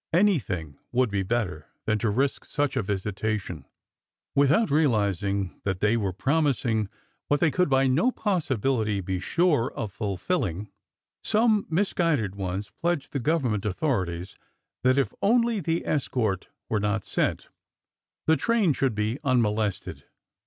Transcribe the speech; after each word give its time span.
Anything 0.13 0.79
would 0.91 1.11
be 1.11 1.21
better 1.21 1.67
than 1.85 1.99
to 1.99 2.09
risk 2.09 2.43
such 2.45 2.75
a 2.75 2.81
visitation. 2.81 3.65
Without 4.33 4.69
202 4.69 4.73
ORDER 4.73 4.81
NO. 4.81 4.87
11 4.87 4.91
realizing 4.91 5.61
that 5.63 5.79
they 5.79 5.95
were 5.95 6.11
promising 6.11 6.89
what 7.27 7.39
they 7.39 7.51
could 7.51 7.69
by 7.69 7.85
no 7.85 8.11
possibility 8.11 8.99
be 8.99 9.19
sure 9.19 9.71
of 9.75 9.91
fulfilling, 9.93 10.71
some 11.23 11.67
misguided 11.69 12.33
ones 12.33 12.71
pledged 12.81 13.11
the 13.11 13.19
government 13.19 13.63
authorities 13.63 14.35
that 14.81 14.97
if 14.97 15.13
only 15.21 15.59
the 15.59 15.85
escort 15.85 16.47
were 16.67 16.79
not 16.79 17.05
sent, 17.05 17.49
the 18.25 18.35
train 18.35 18.73
should 18.73 18.95
be 18.95 19.19
unmolested. 19.23 20.05